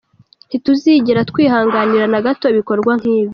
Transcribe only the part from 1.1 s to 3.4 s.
twihanganira na gato ibikorwa nk’ibi.